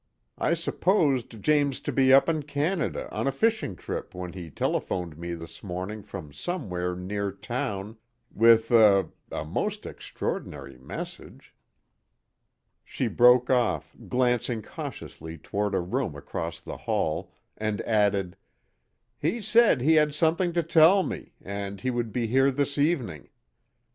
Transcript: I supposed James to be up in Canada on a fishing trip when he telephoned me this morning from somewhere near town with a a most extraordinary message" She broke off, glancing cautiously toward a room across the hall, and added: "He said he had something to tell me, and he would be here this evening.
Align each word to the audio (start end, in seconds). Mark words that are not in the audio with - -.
I 0.39 0.55
supposed 0.55 1.43
James 1.43 1.79
to 1.81 1.91
be 1.91 2.11
up 2.11 2.27
in 2.27 2.41
Canada 2.41 3.07
on 3.11 3.27
a 3.27 3.31
fishing 3.31 3.75
trip 3.75 4.15
when 4.15 4.33
he 4.33 4.49
telephoned 4.49 5.15
me 5.15 5.35
this 5.35 5.61
morning 5.63 6.01
from 6.01 6.33
somewhere 6.33 6.95
near 6.95 7.31
town 7.31 7.97
with 8.31 8.71
a 8.71 9.09
a 9.31 9.45
most 9.45 9.85
extraordinary 9.85 10.75
message" 10.79 11.53
She 12.83 13.07
broke 13.07 13.51
off, 13.51 13.95
glancing 14.07 14.63
cautiously 14.63 15.37
toward 15.37 15.75
a 15.75 15.79
room 15.81 16.15
across 16.15 16.61
the 16.61 16.77
hall, 16.77 17.31
and 17.55 17.79
added: 17.81 18.37
"He 19.19 19.39
said 19.39 19.81
he 19.81 19.93
had 19.93 20.15
something 20.15 20.51
to 20.53 20.63
tell 20.63 21.03
me, 21.03 21.33
and 21.43 21.79
he 21.79 21.91
would 21.91 22.11
be 22.11 22.25
here 22.25 22.49
this 22.49 22.79
evening. 22.79 23.29